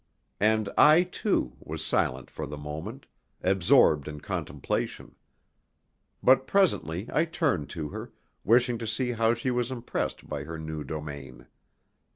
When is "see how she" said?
8.87-9.51